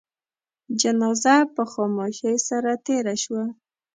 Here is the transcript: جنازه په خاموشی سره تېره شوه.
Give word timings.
جنازه 0.81 1.35
په 1.55 1.63
خاموشی 1.71 2.35
سره 2.47 2.71
تېره 2.85 3.15
شوه. 3.23 3.43